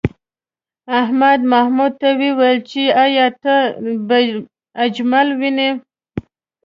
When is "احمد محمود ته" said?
1.01-2.09